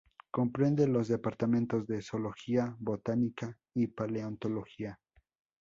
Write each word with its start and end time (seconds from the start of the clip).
Comprende 0.31 0.87
los 0.87 1.09
departamentos 1.09 1.85
de 1.85 2.01
Zoología, 2.01 2.75
Botánica 2.79 3.55
y 3.75 3.85
Paleontología. 3.85 4.99